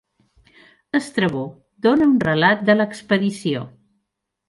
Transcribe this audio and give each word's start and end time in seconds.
Estrabó 0.99 1.43
dóna 1.89 2.09
un 2.15 2.19
relat 2.27 2.67
de 2.71 2.79
l'expedició. 2.81 3.67